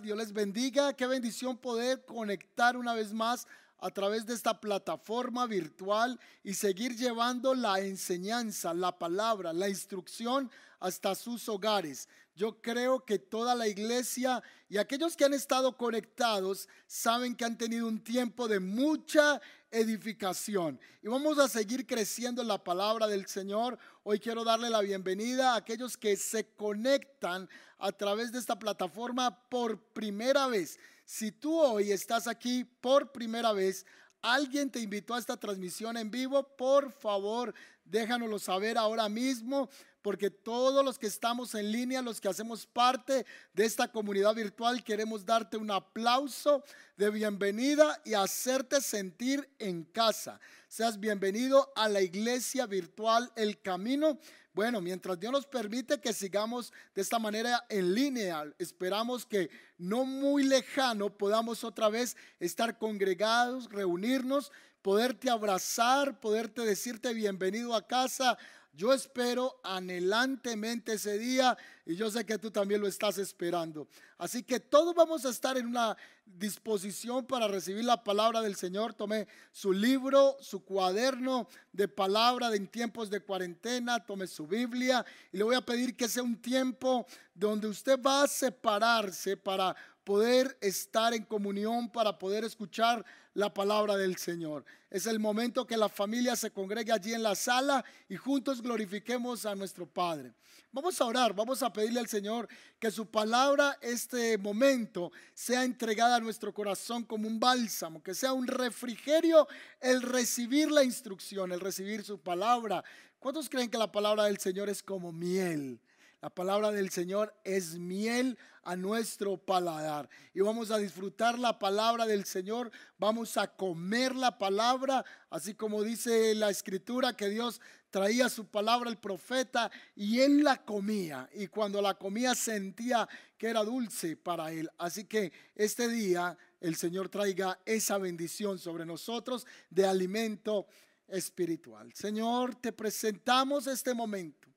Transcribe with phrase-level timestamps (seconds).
[0.00, 0.94] Dios les bendiga.
[0.94, 3.46] Qué bendición poder conectar una vez más
[3.78, 10.50] a través de esta plataforma virtual y seguir llevando la enseñanza, la palabra, la instrucción
[10.80, 12.08] hasta sus hogares.
[12.34, 17.58] Yo creo que toda la iglesia y aquellos que han estado conectados saben que han
[17.58, 19.40] tenido un tiempo de mucha
[19.72, 20.78] edificación.
[21.02, 23.78] Y vamos a seguir creciendo en la palabra del Señor.
[24.04, 27.48] Hoy quiero darle la bienvenida a aquellos que se conectan
[27.78, 30.78] a través de esta plataforma por primera vez.
[31.04, 33.84] Si tú hoy estás aquí por primera vez,
[34.20, 37.52] alguien te invitó a esta transmisión en vivo, por favor,
[37.84, 39.68] déjanoslo saber ahora mismo
[40.02, 43.24] porque todos los que estamos en línea, los que hacemos parte
[43.54, 46.64] de esta comunidad virtual, queremos darte un aplauso
[46.96, 50.40] de bienvenida y hacerte sentir en casa.
[50.68, 54.18] Seas bienvenido a la iglesia virtual El Camino.
[54.54, 60.04] Bueno, mientras Dios nos permite que sigamos de esta manera en línea, esperamos que no
[60.04, 68.36] muy lejano podamos otra vez estar congregados, reunirnos, poderte abrazar, poderte decirte bienvenido a casa
[68.74, 73.86] yo espero anhelantemente ese día y yo sé que tú también lo estás esperando.
[74.16, 78.94] Así que todos vamos a estar en una disposición para recibir la palabra del Señor.
[78.94, 85.36] Tome su libro, su cuaderno de palabra en tiempos de cuarentena, tome su Biblia y
[85.36, 90.56] le voy a pedir que sea un tiempo donde usted va a separarse para poder
[90.60, 94.64] estar en comunión, para poder escuchar la palabra del Señor.
[94.90, 99.46] Es el momento que la familia se congregue allí en la sala y juntos glorifiquemos
[99.46, 100.34] a nuestro Padre.
[100.70, 106.16] Vamos a orar, vamos a pedirle al Señor que su palabra, este momento, sea entregada
[106.16, 109.46] a nuestro corazón como un bálsamo, que sea un refrigerio
[109.80, 112.82] el recibir la instrucción, el recibir su palabra.
[113.18, 115.80] ¿Cuántos creen que la palabra del Señor es como miel?
[116.22, 120.08] La palabra del Señor es miel a nuestro paladar.
[120.32, 125.82] Y vamos a disfrutar la palabra del Señor, vamos a comer la palabra, así como
[125.82, 131.28] dice la escritura que Dios traía su palabra al profeta y él la comía.
[131.34, 134.70] Y cuando la comía sentía que era dulce para él.
[134.78, 140.68] Así que este día el Señor traiga esa bendición sobre nosotros de alimento
[141.08, 141.92] espiritual.
[141.94, 144.51] Señor, te presentamos este momento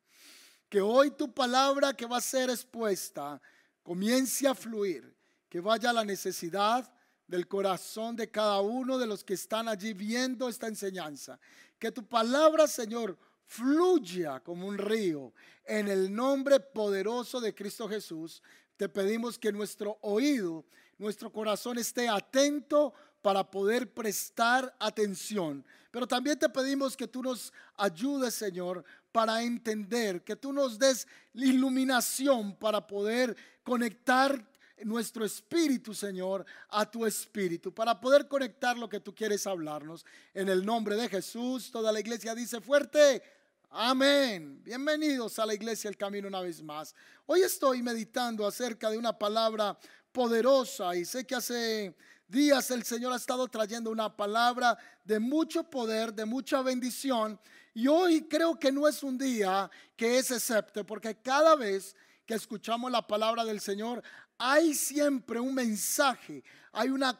[0.69, 3.41] que hoy tu palabra que va a ser expuesta
[3.83, 5.15] comience a fluir,
[5.49, 6.91] que vaya a la necesidad
[7.27, 11.39] del corazón de cada uno de los que están allí viendo esta enseñanza.
[11.79, 15.33] Que tu palabra, Señor, fluya como un río.
[15.63, 18.41] En el nombre poderoso de Cristo Jesús,
[18.77, 20.65] te pedimos que nuestro oído,
[20.97, 25.65] nuestro corazón esté atento para poder prestar atención.
[25.89, 28.83] Pero también te pedimos que tú nos ayudes, Señor,
[29.15, 33.33] para entender, que tú nos des iluminación para poder
[33.63, 34.45] conectar
[34.83, 40.05] nuestro espíritu, Señor, a tu espíritu, para poder conectar lo que tú quieres hablarnos.
[40.33, 43.23] En el nombre de Jesús, toda la iglesia dice fuerte.
[43.69, 44.61] Amén.
[44.61, 46.93] Bienvenidos a la iglesia El Camino una vez más.
[47.25, 49.79] Hoy estoy meditando acerca de una palabra
[50.11, 51.95] poderosa y sé que hace
[52.27, 57.39] días el Señor ha estado trayendo una palabra de mucho poder, de mucha bendición
[57.75, 61.93] y hoy creo que no es un día que es excepto, porque cada vez
[62.25, 64.01] que escuchamos la palabra del Señor,
[64.37, 66.41] hay siempre un mensaje,
[66.75, 67.17] hay una,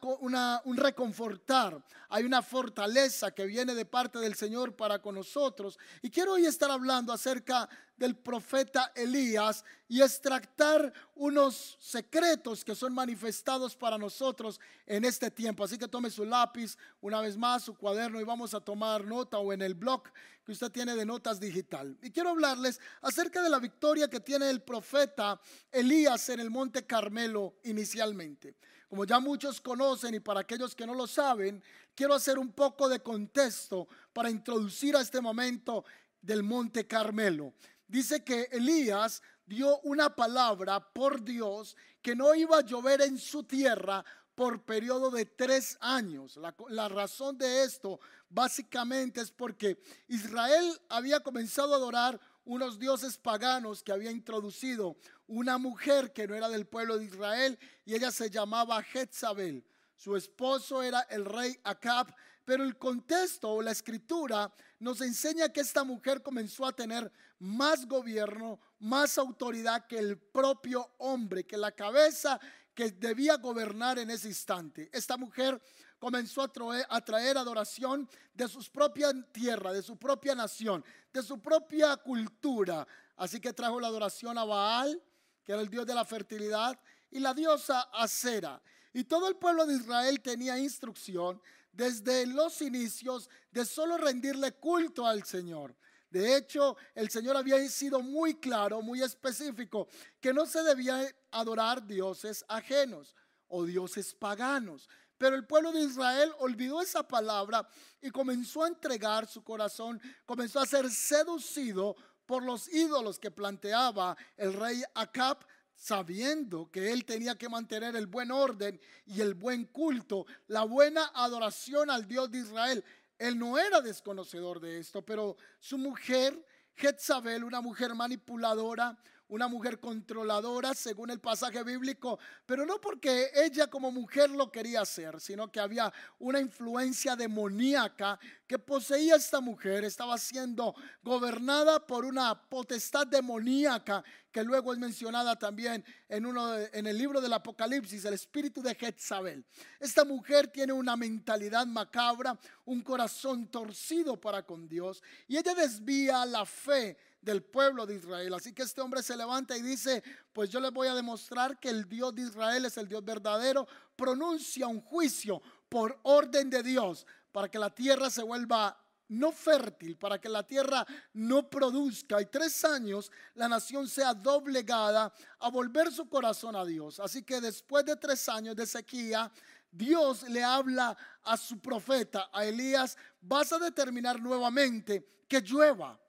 [0.66, 5.80] un reconfortar, hay una fortaleza que viene de parte del Señor para con nosotros.
[6.02, 12.94] Y quiero hoy estar hablando acerca del profeta Elías y extractar unos secretos que son
[12.94, 15.64] manifestados para nosotros en este tiempo.
[15.64, 19.38] Así que tome su lápiz una vez más, su cuaderno y vamos a tomar nota
[19.38, 20.04] o en el blog
[20.46, 21.98] que usted tiene de notas digital.
[22.02, 25.40] Y quiero hablarles acerca de la victoria que tiene el profeta
[25.72, 28.56] Elías en el monte Carmelo inicialmente.
[28.96, 31.62] Como ya muchos conocen y para aquellos que no lo saben,
[31.94, 35.84] quiero hacer un poco de contexto para introducir a este momento
[36.22, 37.52] del monte Carmelo
[37.90, 43.44] dice que Elías dio una palabra por Dios que no iba a llover en su
[43.44, 46.40] tierra por periodo de tres años.
[46.70, 48.00] La, razón de esto
[48.30, 49.78] básicamente es porque
[50.08, 54.96] Israel había comenzado a adorar unos dioses paganos que había introducido
[55.28, 59.66] una mujer que no era del pueblo de Israel y ella se llamaba Jezabel.
[59.96, 62.14] Su esposo era el rey Acab,
[62.44, 67.88] pero el contexto o la escritura nos enseña que esta mujer comenzó a tener más
[67.88, 72.40] gobierno, más autoridad que el propio hombre, que la cabeza
[72.76, 74.90] que debía gobernar en ese instante.
[74.92, 75.60] Esta mujer
[75.98, 81.96] comenzó a traer, adoración de su propia tierra, de su propia nación, de su propia
[81.98, 82.86] cultura.
[83.16, 85.02] Así que trajo la adoración a Baal,
[85.46, 86.78] que era el dios de la fertilidad,
[87.12, 88.62] y la diosa Acera.
[88.92, 95.06] Y todo el pueblo de Israel tenía instrucción desde los inicios de solo rendirle culto
[95.06, 95.76] al Señor.
[96.10, 99.88] De hecho, el Señor había sido muy claro, muy específico,
[100.20, 103.16] que no se debía adorar dioses ajenos
[103.48, 104.90] o dioses paganos.
[105.18, 107.68] Pero el pueblo de Israel olvidó esa palabra
[108.02, 114.18] y comenzó a entregar su corazón, comenzó a ser seducido por los ídolos que planteaba
[114.38, 115.46] el rey Acab,
[115.76, 121.12] sabiendo que él tenía que mantener el buen orden y el buen culto, la buena
[121.14, 122.84] adoración al Dios de Israel.
[123.18, 126.46] Él no era desconocedor de esto, pero su mujer,
[126.76, 133.68] Jezabel, una mujer manipuladora, una mujer controladora según el pasaje bíblico, pero no porque ella
[133.68, 139.84] como mujer lo quería hacer, sino que había una influencia demoníaca que poseía esta mujer,
[139.84, 146.88] estaba siendo gobernada por una potestad demoníaca que luego es mencionada también en, uno en
[146.88, 149.46] el libro del Apocalipsis, el espíritu de Jezabel.
[149.80, 156.26] Esta mujer tiene una mentalidad macabra, un corazón torcido para con Dios y ella desvía
[156.26, 158.34] la fe del pueblo de Israel.
[158.36, 161.70] Así que este hombre se levanta y dice, pues yo les voy a demostrar que
[161.70, 163.68] el Dios de Israel es el Dios verdadero.
[163.96, 169.98] Pronuncia un juicio por orden de Dios para que la tierra se vuelva no fértil,
[169.98, 175.92] para que la tierra no produzca y tres años la nación sea doblegada a volver
[175.92, 177.00] su corazón a Dios.
[177.00, 179.32] Así que después de tres años de sequía,
[179.72, 186.00] Dios le habla a su profeta, a Elías, vas a determinar nuevamente que llueva.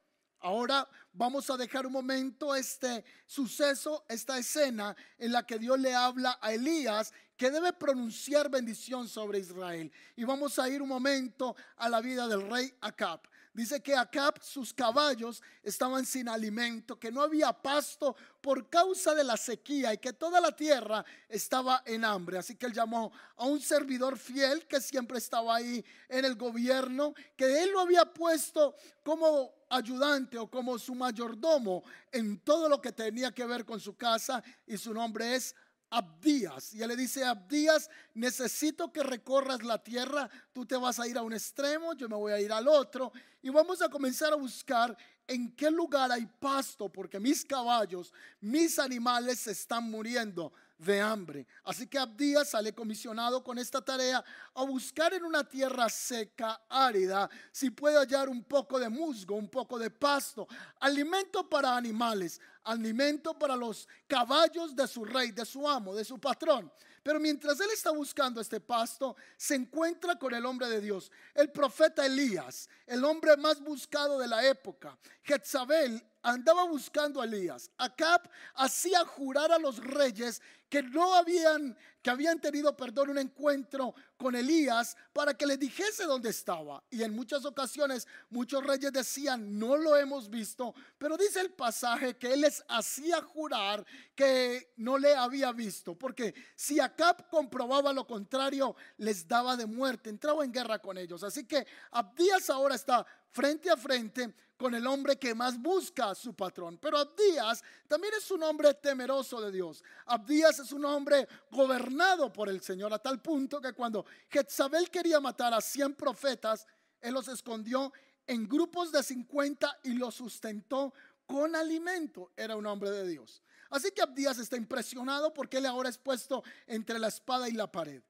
[0.46, 5.93] Ahora vamos a dejar un momento este suceso, esta escena en la que Dios le
[5.93, 9.90] habla a Elías que debe pronunciar bendición sobre Israel.
[10.14, 13.22] Y vamos a ir un momento a la vida del rey Acab.
[13.52, 19.25] Dice que Acab, sus caballos estaban sin alimento, que no había pasto por causa de
[19.25, 22.38] la sequía y que toda la tierra estaba en hambre.
[22.38, 27.14] Así que él llamó a un servidor fiel que siempre estaba ahí en el gobierno,
[27.37, 31.82] que él lo había puesto como ayudante o como su mayordomo
[32.12, 35.54] en todo lo que tenía que ver con su casa y su nombre es
[35.90, 36.74] Abdías.
[36.74, 41.16] Y él le dice, Abdías, necesito que recorras la tierra, tú te vas a ir
[41.16, 44.36] a un extremo, yo me voy a ir al otro, y vamos a comenzar a
[44.36, 44.96] buscar
[45.28, 51.46] en qué lugar hay pasto, porque mis caballos, mis animales se están muriendo de hambre.
[51.64, 54.25] Así que Abdías sale comisionado con esta tarea
[54.55, 59.49] a buscar en una tierra seca, árida, si puede hallar un poco de musgo, un
[59.49, 60.46] poco de pasto,
[60.81, 66.19] alimento para animales, alimento para los caballos de su rey, de su amo, de su
[66.19, 66.70] patrón.
[67.06, 71.52] Pero mientras él está buscando este pasto, se encuentra con el hombre de Dios, el
[71.52, 74.99] profeta Elías, el hombre más buscado de la época.
[75.23, 77.70] Jezabel andaba buscando a Elías.
[77.78, 83.94] Acab hacía jurar a los reyes que no habían, que habían tenido, perdón, un encuentro
[84.16, 86.82] con Elías para que le dijese dónde estaba.
[86.90, 92.16] Y en muchas ocasiones muchos reyes decían, no lo hemos visto, pero dice el pasaje
[92.16, 93.84] que él les hacía jurar
[94.14, 100.10] que no le había visto, porque si Acab comprobaba lo contrario, les daba de muerte,
[100.10, 101.22] entraba en guerra con ellos.
[101.22, 106.14] Así que Abdías ahora está frente a frente con el hombre que más busca a
[106.14, 106.78] su patrón.
[106.78, 109.84] Pero Abdías también es un hombre temeroso de Dios.
[110.06, 115.21] Abdías es un hombre gobernado por el Señor a tal punto que cuando Jezabel quería
[115.21, 116.66] matar a 100 profetas,
[117.00, 117.92] él los escondió
[118.26, 120.92] en grupos de 50 y los sustentó
[121.26, 122.33] con alimento.
[122.37, 123.42] Era un hombre de Dios.
[123.71, 127.71] Así que Abdías está impresionado porque él ahora es puesto entre la espada y la
[127.71, 128.02] pared.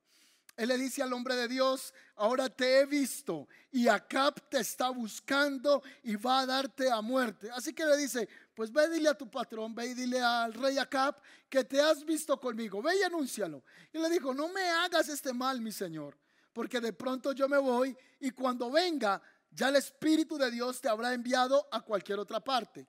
[0.57, 4.89] Él le dice al hombre de Dios, ahora te he visto y Acab te está
[4.89, 7.51] buscando y va a darte a muerte.
[7.51, 10.79] Así que le dice, pues ve dile a tu patrón, ve y dile al rey
[10.79, 13.63] Acab que te has visto conmigo, ve y anúncialo.
[13.93, 16.19] Y le dijo, no me hagas este mal, mi señor,
[16.55, 19.21] porque de pronto yo me voy y cuando venga,
[19.51, 22.89] ya el Espíritu de Dios te habrá enviado a cualquier otra parte.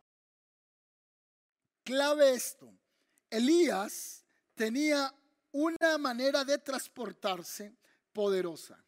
[1.84, 2.74] Clave esto,
[3.30, 4.24] Elías
[4.56, 5.14] tenía
[5.52, 7.76] una manera de transportarse
[8.14, 8.82] poderosa.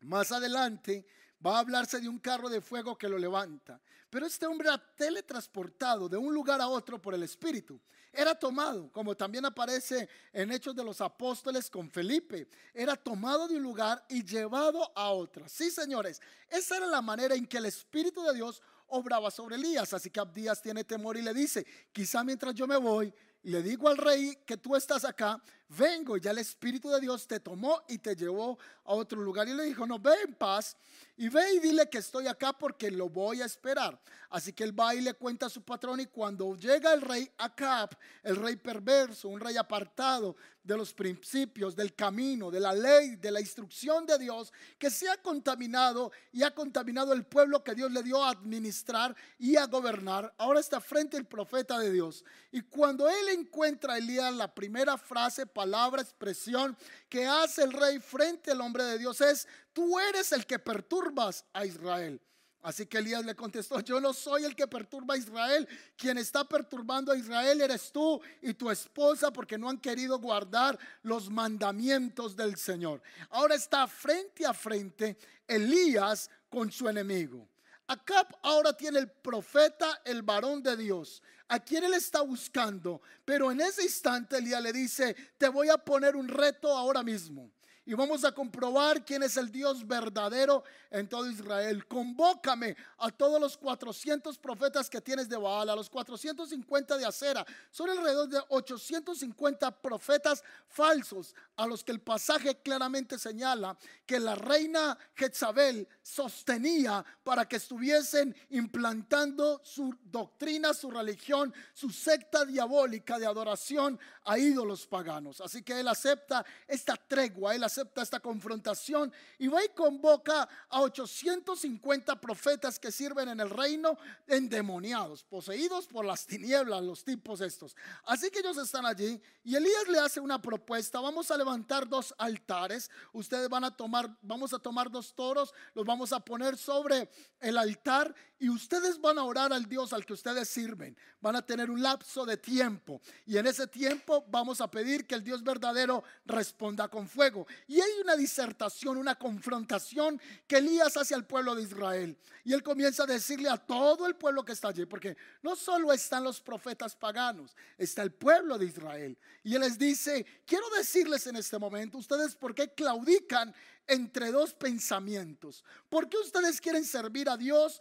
[0.00, 1.06] Más adelante
[1.46, 3.80] va a hablarse de un carro de fuego que lo levanta.
[4.10, 7.80] Pero este hombre era teletransportado de un lugar a otro por el Espíritu.
[8.12, 12.48] Era tomado, como también aparece en Hechos de los Apóstoles con Felipe.
[12.72, 15.46] Era tomado de un lugar y llevado a otro.
[15.48, 19.92] Sí, señores, esa era la manera en que el Espíritu de Dios obraba sobre Elías.
[19.92, 23.12] Así que Abdías tiene temor y le dice, quizá mientras yo me voy,
[23.42, 26.16] le digo al rey que tú estás acá, vengo.
[26.16, 29.48] Ya el Espíritu de Dios te tomó y te llevó a otro lugar.
[29.48, 30.76] Y le dijo, no, ve en paz
[31.16, 34.00] y ve y dile que estoy acá porque lo voy a esperar.
[34.30, 37.30] Así que él va y le cuenta a su patrón y cuando llega el rey
[37.38, 37.90] Acab,
[38.22, 43.30] el rey perverso, un rey apartado de los principios, del camino, de la ley, de
[43.30, 47.92] la instrucción de Dios, que se ha contaminado y ha contaminado el pueblo que Dios
[47.92, 52.24] le dio a administrar y a gobernar, ahora está frente al profeta de Dios.
[52.50, 56.76] Y cuando él encuentra a Elías, la primera frase, palabra, expresión
[57.08, 61.46] que hace el rey frente al hombre de Dios es, tú eres el que perturbas
[61.54, 62.20] a Israel.
[62.60, 66.44] Así que Elías le contestó, yo no soy el que perturba a Israel, quien está
[66.44, 72.36] perturbando a Israel eres tú y tu esposa porque no han querido guardar los mandamientos
[72.36, 73.00] del Señor.
[73.30, 77.48] Ahora está frente a frente Elías con su enemigo.
[77.88, 83.52] Acab ahora tiene el profeta, el varón de Dios, a quien él está buscando, pero
[83.52, 87.50] en ese instante Elías le dice, te voy a poner un reto ahora mismo
[87.86, 91.86] y vamos a comprobar quién es el Dios verdadero en todo Israel.
[91.86, 97.46] Convócame a todos los 400 profetas que tienes de Baal, a los 450 de Acera.
[97.70, 104.34] Son alrededor de 850 profetas falsos a los que el pasaje claramente señala que la
[104.34, 113.26] reina Jezabel sostenía para que estuviesen implantando su doctrina, su religión, su secta diabólica de
[113.26, 115.40] adoración a ídolos paganos.
[115.40, 120.80] Así que él acepta esta tregua, él acepta esta confrontación y va y convoca a
[120.80, 127.76] 850 profetas que sirven en el reino endemoniados, poseídos por las tinieblas, los tipos estos.
[128.04, 132.14] Así que ellos están allí y Elías le hace una propuesta, vamos a levantar dos
[132.18, 137.10] altares, ustedes van a tomar, vamos a tomar dos toros, los vamos a poner sobre
[137.40, 140.96] el altar y ustedes van a orar al Dios al que ustedes sirven.
[141.20, 145.14] Van a tener un lapso de tiempo y en ese tiempo vamos a pedir que
[145.14, 147.46] el Dios verdadero responda con fuego.
[147.68, 152.16] Y hay una disertación, una confrontación que Elías hace al pueblo de Israel.
[152.44, 155.92] Y él comienza a decirle a todo el pueblo que está allí, porque no solo
[155.92, 159.18] están los profetas paganos, está el pueblo de Israel.
[159.42, 163.52] Y él les dice, quiero decirles en este momento, ustedes por qué claudican
[163.86, 165.64] entre dos pensamientos.
[165.88, 167.80] ¿Por qué ustedes quieren servir a Dios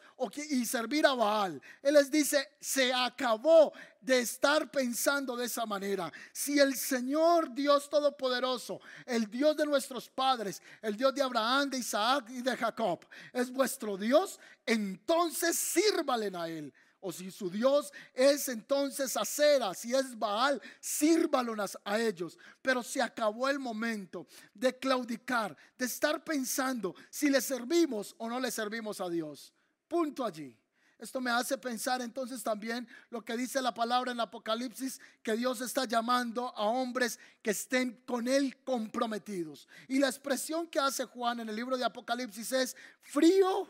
[0.50, 1.62] y servir a Baal?
[1.82, 6.12] Él les dice, se acabó de estar pensando de esa manera.
[6.32, 11.80] Si el Señor Dios Todopoderoso, el Dios de nuestros padres, el Dios de Abraham, de
[11.80, 16.74] Isaac y de Jacob, es vuestro Dios, entonces sírvalen a Él.
[17.06, 22.36] O si su Dios es entonces Acera, si es Baal, sírvalos a ellos.
[22.64, 28.40] Pero se acabó el momento de claudicar, de estar pensando si le servimos o no
[28.40, 29.54] le servimos a Dios.
[29.88, 30.58] Punto allí.
[30.98, 35.62] Esto me hace pensar entonces también lo que dice la palabra en Apocalipsis, que Dios
[35.62, 39.68] está llamando a hombres que estén con Él comprometidos.
[39.88, 43.70] Y la expresión que hace Juan en el libro de Apocalipsis es frío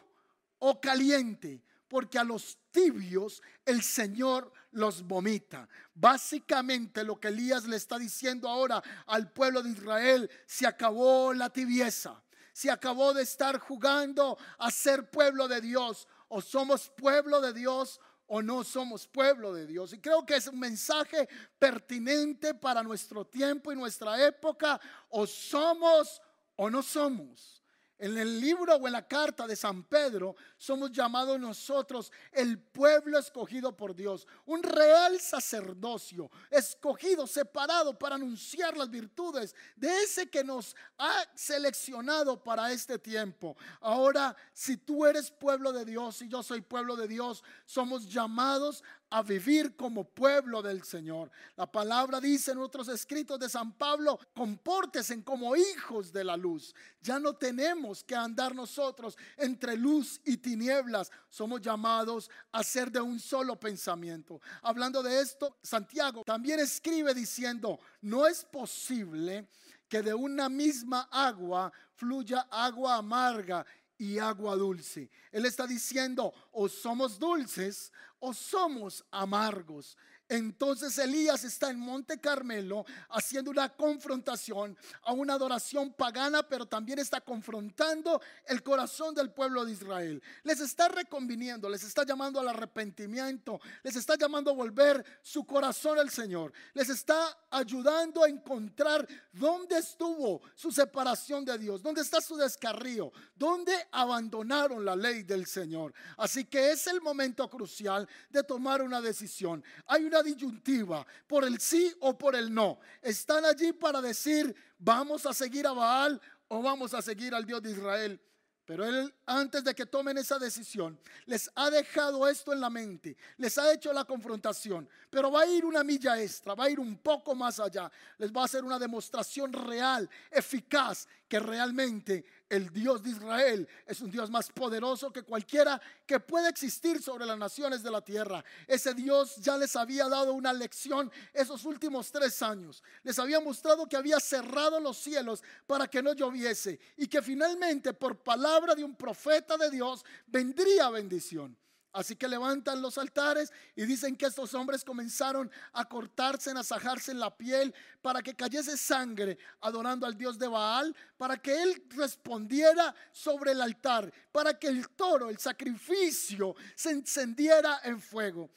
[0.59, 5.67] o caliente porque a los tibios el Señor los vomita.
[5.93, 11.49] Básicamente lo que Elías le está diciendo ahora al pueblo de Israel, se acabó la
[11.49, 17.53] tibieza, se acabó de estar jugando a ser pueblo de Dios, o somos pueblo de
[17.53, 19.93] Dios o no somos pueblo de Dios.
[19.93, 26.21] Y creo que es un mensaje pertinente para nuestro tiempo y nuestra época, o somos
[26.57, 27.64] o no somos.
[27.97, 33.17] En el libro o en la carta de San Pedro somos llamados nosotros el pueblo
[33.17, 40.43] escogido por Dios, un real sacerdocio, escogido, separado para anunciar las virtudes de ese que
[40.43, 43.55] nos ha seleccionado para este tiempo.
[43.79, 48.83] Ahora, si tú eres pueblo de Dios y yo soy pueblo de Dios, somos llamados
[49.15, 51.31] a vivir como pueblo del Señor.
[51.55, 56.75] La palabra dice en otros escritos de San Pablo, compórtesen como hijos de la luz.
[57.01, 61.09] Ya no tenemos que andar nosotros entre luz y tinieblas.
[61.29, 64.41] Somos llamados a ser de un solo pensamiento.
[64.61, 69.47] Hablando de esto, Santiago también escribe diciendo, no es posible
[69.87, 73.65] que de una misma agua fluya agua amarga
[73.97, 75.09] y agua dulce.
[75.31, 79.97] Él está diciendo, o somos dulces o somos amargos.
[80.27, 86.99] Entonces Elías está en Monte Carmelo haciendo una confrontación a una adoración pagana, pero también
[86.99, 90.21] está confrontando el corazón del pueblo de Israel.
[90.43, 95.99] Les está reconviniendo, les está llamando al arrepentimiento, les está llamando a volver su corazón
[95.99, 96.51] al Señor.
[96.73, 103.11] Les está ayudando a encontrar dónde estuvo su separación de Dios, dónde está su descarrío,
[103.35, 105.93] dónde abandonaron la ley del Señor.
[106.17, 109.63] Así que es el momento crucial de tomar una decisión.
[109.87, 112.79] Hay una una disyuntiva por el sí o por el no.
[113.01, 117.61] Están allí para decir, vamos a seguir a Baal o vamos a seguir al Dios
[117.61, 118.21] de Israel.
[118.65, 123.15] Pero Él, antes de que tomen esa decisión, les ha dejado esto en la mente,
[123.37, 126.79] les ha hecho la confrontación, pero va a ir una milla extra, va a ir
[126.79, 132.71] un poco más allá, les va a hacer una demostración real, eficaz, que realmente el
[132.71, 137.37] Dios de Israel es un Dios más poderoso que cualquiera que pueda existir sobre las
[137.37, 138.43] naciones de la tierra.
[138.67, 142.83] Ese Dios ya les había dado una lección esos últimos tres años.
[143.03, 147.93] Les había mostrado que había cerrado los cielos para que no lloviese y que finalmente
[147.93, 151.57] por palabra de un profeta de Dios vendría bendición.
[151.95, 157.13] Así que levantan los altares y dicen que estos hombres comenzaron a cortarse, a sajarse
[157.13, 161.85] en la piel para que cayese sangre adorando al dios de Baal, para que él
[161.91, 168.49] respondiera sobre el altar, para que el toro, el sacrificio, se encendiera en fuego.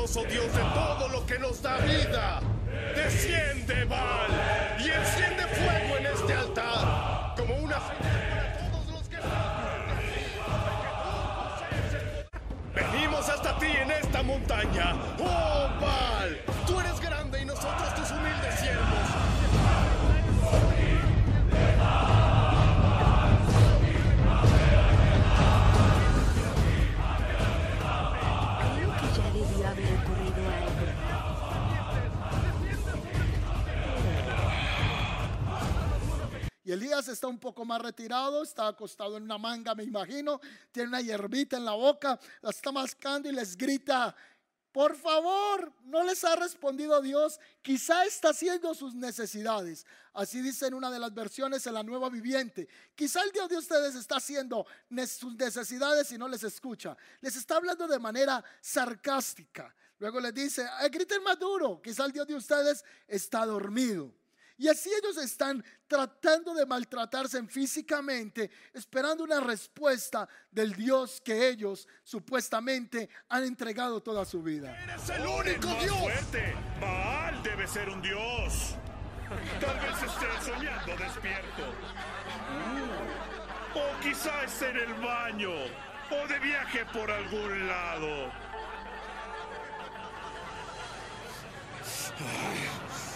[0.00, 2.40] Dios de todo lo que nos da vida.
[2.96, 4.30] Desciende, Baal,
[4.78, 10.24] y enciende fuego en este altar, como una señal para todos los que están aquí.
[12.74, 14.94] Venimos hasta ti en esta montaña
[37.08, 40.40] está un poco más retirado, está acostado en una manga, me imagino,
[40.72, 44.14] tiene una hierbita en la boca, la está mascando y les grita,
[44.72, 49.84] por favor, no les ha respondido Dios, quizá está haciendo sus necesidades.
[50.12, 52.68] Así dice en una de las versiones en la nueva viviente.
[52.94, 54.64] Quizá el Dios de ustedes está haciendo
[55.08, 56.96] sus necesidades y no les escucha.
[57.20, 59.74] Les está hablando de manera sarcástica.
[59.98, 64.19] Luego les dice, griten más duro, quizá el Dios de ustedes está dormido.
[64.60, 71.88] Y así ellos están tratando de maltratarse físicamente, esperando una respuesta del Dios que ellos
[72.04, 74.78] supuestamente han entregado toda su vida.
[74.82, 75.98] Eres el único Dios.
[75.98, 76.54] Fuerte.
[76.78, 78.74] Baal debe ser un Dios.
[79.62, 81.64] Tal vez esté soñando despierto.
[83.74, 85.52] O quizá esté en el baño.
[86.10, 88.30] O de viaje por algún lado.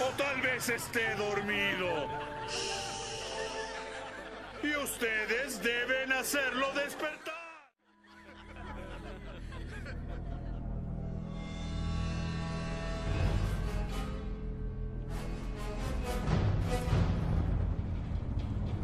[0.00, 2.08] O tal vez esté dormido.
[4.62, 7.34] Y ustedes deben hacerlo despertar.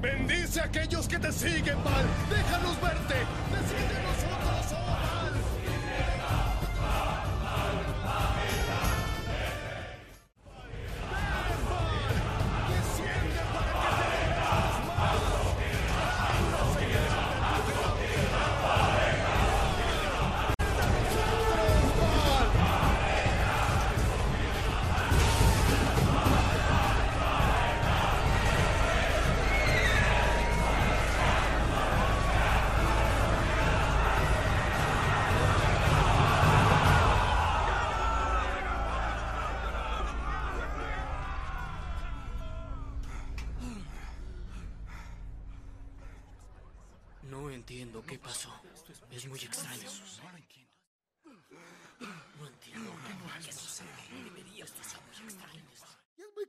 [0.00, 2.04] Bendice a aquellos que te siguen, Val.
[2.30, 3.14] Déjanos verte.
[3.52, 4.39] Decide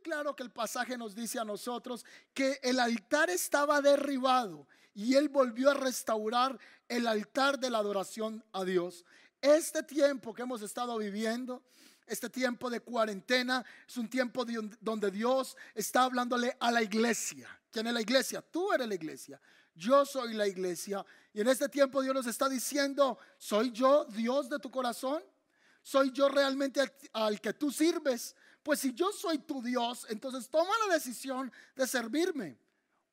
[0.02, 5.30] claro que el pasaje nos dice a nosotros que el altar estaba derribado y él
[5.30, 6.60] volvió a restaurar
[6.90, 9.06] el altar de la adoración a Dios.
[9.42, 11.64] Este tiempo que hemos estado viviendo,
[12.06, 14.46] este tiempo de cuarentena, es un tiempo
[14.82, 17.48] donde Dios está hablándole a la iglesia.
[17.72, 18.42] ¿Quién es la iglesia?
[18.42, 19.40] Tú eres la iglesia.
[19.74, 21.06] Yo soy la iglesia.
[21.34, 25.24] Y en este tiempo Dios nos está diciendo, ¿soy yo Dios de tu corazón?
[25.82, 26.82] ¿Soy yo realmente
[27.14, 28.36] al que tú sirves?
[28.62, 32.58] Pues si yo soy tu Dios, entonces toma la decisión de servirme.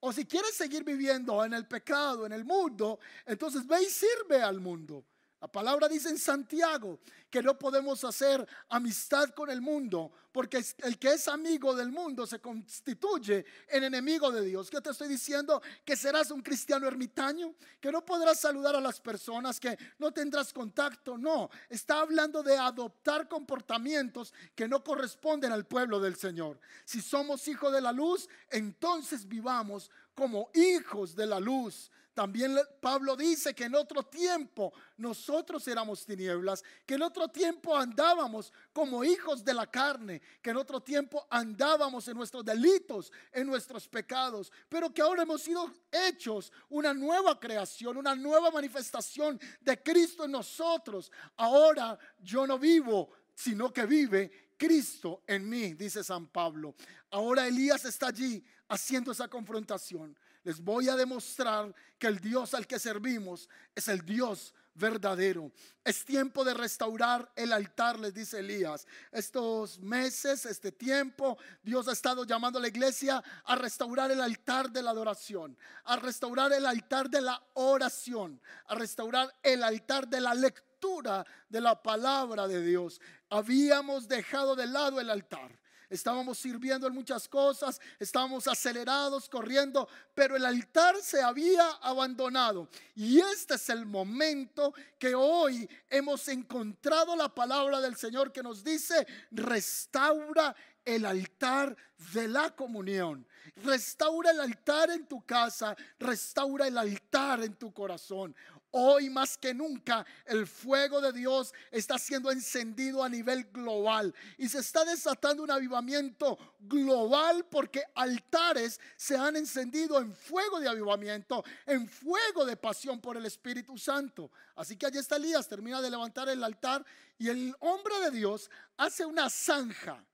[0.01, 4.43] O si quieres seguir viviendo en el pecado, en el mundo, entonces ve y sirve
[4.43, 5.05] al mundo.
[5.41, 6.99] La palabra dice en Santiago
[7.31, 12.27] que no podemos hacer amistad con el mundo, porque el que es amigo del mundo
[12.27, 14.69] se constituye en enemigo de Dios.
[14.69, 15.63] ¿Qué te estoy diciendo?
[15.85, 20.53] Que serás un cristiano ermitaño, que no podrás saludar a las personas, que no tendrás
[20.53, 21.17] contacto.
[21.17, 26.59] No, está hablando de adoptar comportamientos que no corresponden al pueblo del Señor.
[26.85, 31.93] Si somos hijos de la luz, entonces vivamos como hijos de la luz.
[32.19, 38.53] También Pablo dice que en otro tiempo nosotros éramos tinieblas, que en otro tiempo andábamos
[38.73, 43.87] como hijos de la carne, que en otro tiempo andábamos en nuestros delitos, en nuestros
[43.87, 50.25] pecados, pero que ahora hemos sido hechos una nueva creación, una nueva manifestación de Cristo
[50.25, 51.13] en nosotros.
[51.37, 56.75] Ahora yo no vivo, sino que vive Cristo en mí, dice San Pablo.
[57.13, 62.67] Ahora Elías está allí haciendo esa confrontación les voy a demostrar que el Dios al
[62.67, 65.53] que servimos es el Dios verdadero.
[65.85, 68.87] Es tiempo de restaurar el altar, les dice Elías.
[69.13, 74.71] Estos meses, este tiempo, Dios ha estado llamando a la iglesia a restaurar el altar
[74.71, 80.23] de la adoración, a restaurar el altar de la oración, a restaurar el altar de
[80.23, 83.03] la lectura de la palabra de Dios.
[83.29, 85.59] Habíamos dejado de lado el altar
[85.91, 92.69] estábamos sirviendo en muchas cosas, estábamos acelerados, corriendo, pero el altar se había abandonado.
[92.95, 98.63] Y este es el momento que hoy hemos encontrado la palabra del Señor que nos
[98.65, 101.77] dice, restaura el altar
[102.15, 103.27] de la comunión.
[103.57, 108.35] Restaura el altar en tu casa, restaura el altar en tu corazón.
[108.71, 114.47] Hoy más que nunca el fuego de Dios está siendo encendido a nivel global y
[114.49, 121.43] se está desatando un avivamiento global porque altares se han encendido en fuego de avivamiento,
[121.65, 124.31] en fuego de pasión por el Espíritu Santo.
[124.55, 126.85] Así que allí está Elías, termina de levantar el altar
[127.17, 130.05] y el hombre de Dios hace una zanja,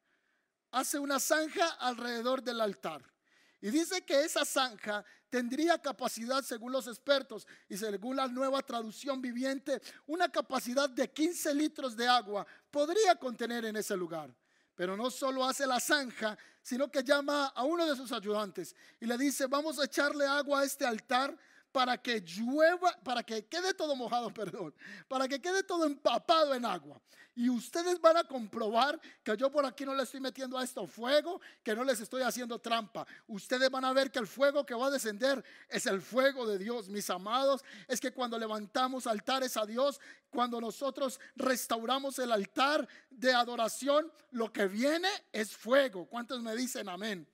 [0.70, 3.02] hace una zanja alrededor del altar.
[3.60, 9.20] Y dice que esa zanja tendría capacidad, según los expertos y según la nueva traducción
[9.20, 14.32] viviente, una capacidad de 15 litros de agua podría contener en ese lugar.
[14.76, 19.06] Pero no solo hace la zanja, sino que llama a uno de sus ayudantes y
[19.06, 21.36] le dice, vamos a echarle agua a este altar
[21.74, 24.72] para que llueva, para que quede todo mojado, perdón,
[25.08, 27.02] para que quede todo empapado en agua.
[27.34, 30.87] Y ustedes van a comprobar que yo por aquí no le estoy metiendo a esto
[30.87, 33.04] fuego, que no les estoy haciendo trampa.
[33.26, 36.58] Ustedes van a ver que el fuego que va a descender es el fuego de
[36.58, 37.64] Dios, mis amados.
[37.88, 44.52] Es que cuando levantamos altares a Dios, cuando nosotros restauramos el altar de adoración, lo
[44.52, 46.06] que viene es fuego.
[46.06, 47.26] ¿Cuántos me dicen amén?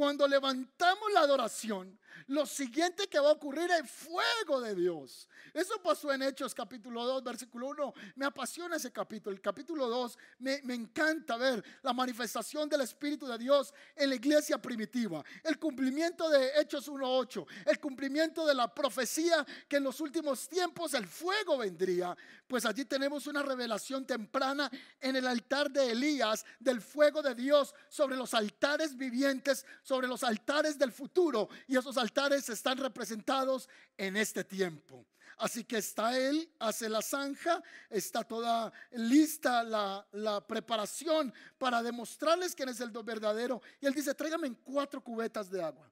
[0.00, 5.28] Cuando levantamos la adoración, lo siguiente que va a ocurrir es fuego de Dios.
[5.52, 7.94] Eso pasó en Hechos capítulo 2, versículo 1.
[8.16, 9.34] Me apasiona ese capítulo.
[9.34, 14.16] El capítulo 2 me, me encanta ver la manifestación del Espíritu de Dios en la
[14.16, 15.24] iglesia primitiva.
[15.42, 17.46] El cumplimiento de Hechos 1.8.
[17.66, 22.16] El cumplimiento de la profecía que en los últimos tiempos el fuego vendría.
[22.46, 27.74] Pues allí tenemos una revelación temprana en el altar de Elías del fuego de Dios
[27.88, 31.48] sobre los altares vivientes, sobre los altares del futuro.
[31.66, 32.09] Y esos altares
[32.48, 35.06] están representados en este tiempo.
[35.40, 42.68] Así que está él, hace la zanja, está toda lista la, preparación para demostrarles quién
[42.68, 43.62] es el verdadero.
[43.80, 45.90] Y él dice, tráigame cuatro cubetas de agua.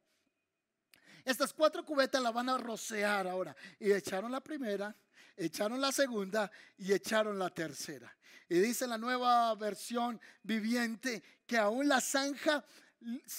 [1.25, 3.57] Estas cuatro cubetas la van a rociar ahora.
[3.81, 4.95] Y echaron la primera,
[5.35, 8.15] echaron la segunda y echaron la tercera.
[8.51, 12.65] Y dice la nueva versión viviente que aún la zanja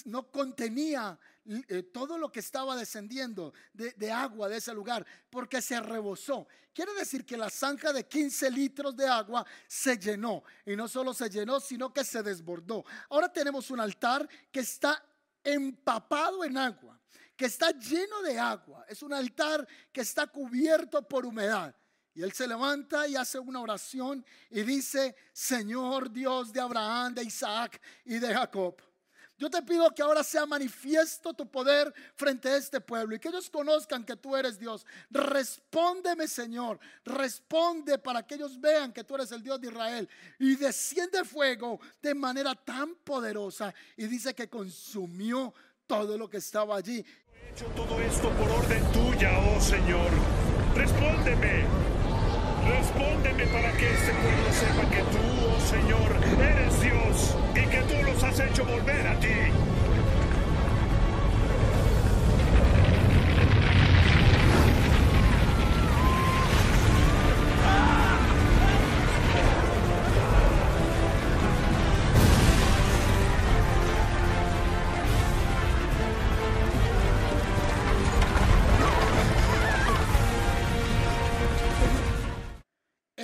[0.06, 5.80] no contenía eh, todo lo que estaba descendiendo de, agua de ese lugar, porque se
[5.80, 6.48] rebosó.
[6.74, 10.44] Quiere decir que la zanja de 15 litros de agua se llenó.
[10.66, 12.86] Y no solo se llenó, sino que se desbordó.
[13.10, 15.04] Ahora tenemos un altar que está
[15.44, 17.00] empapado en agua,
[17.36, 18.86] que está lleno de agua.
[18.88, 21.76] Es un altar que está cubierto por humedad.
[22.14, 27.24] Y él se levanta y hace una oración y dice, Señor Dios de Abraham, de
[27.24, 28.89] Isaac y de Jacob
[29.40, 33.30] Yo te pido que ahora sea manifiesto tu poder frente a este pueblo y que
[33.30, 34.86] ellos conozcan que tú eres Dios.
[35.10, 36.78] Respóndeme, Señor.
[37.06, 40.10] Responde para que ellos vean que tú eres el Dios de Israel.
[40.40, 43.74] Y desciende fuego de manera tan poderosa.
[43.96, 45.54] Y dice que consumió
[45.88, 47.06] todo lo que estaba allí.
[47.34, 50.12] He hecho todo esto por orden tuya, oh Señor.
[50.76, 51.99] Respóndeme.
[52.70, 58.04] Respóndeme para que este pueblo sepa que tú, oh Señor, eres Dios y que tú
[58.06, 59.28] los has hecho volver a ti.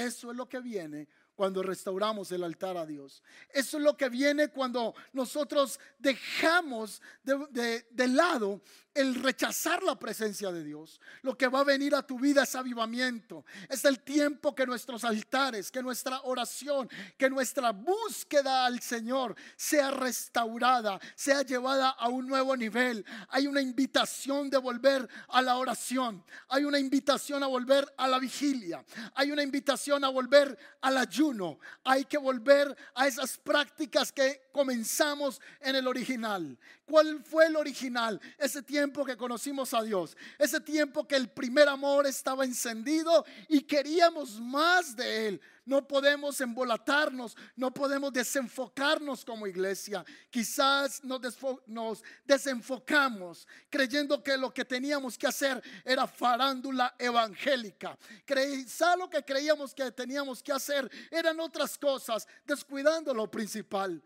[0.06, 3.24] Eso es lo que viene cuando restauramos el altar a Dios.
[3.50, 8.62] Eso es lo que viene cuando nosotros dejamos de, de, lado
[8.96, 11.00] el rechazar la presencia de Dios.
[11.22, 13.46] Lo que va a venir a tu vida es avivamiento.
[13.70, 19.92] Es el tiempo que nuestros altares, que nuestra oración, que nuestra búsqueda al Señor sea
[19.92, 23.06] restaurada, sea llevada a un nuevo nivel.
[23.30, 26.24] Hay una invitación de volver a la oración.
[26.50, 28.84] Hay una invitación a volver a la vigilia.
[29.14, 35.42] Hay una invitación a volver al ayuno hay que volver a esas prácticas que comenzamos
[35.60, 36.58] en el original.
[36.86, 38.20] ¿Cuál fue el original?
[38.38, 40.16] Ese tiempo que conocimos a Dios.
[40.38, 45.42] Ese tiempo que el primer amor estaba encendido y queríamos más de Él.
[45.66, 50.06] No podemos embolatarnos, no podemos desenfocarnos como iglesia.
[50.30, 51.20] Quizás nos,
[51.66, 57.98] nos desenfocamos creyendo que lo que teníamos que hacer era farándula evangélica.
[58.26, 64.02] Quizás lo que creíamos que teníamos que hacer eran otras cosas, descuidando lo principal.